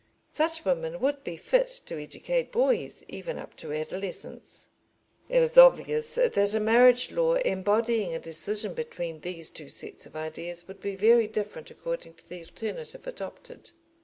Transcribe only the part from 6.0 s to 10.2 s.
that a marriage law embodying a decision between these two sets of